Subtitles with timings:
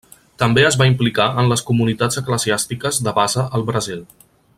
[0.43, 4.03] També es va implicar en les comunitats eclesiàstiques de base al Brasil.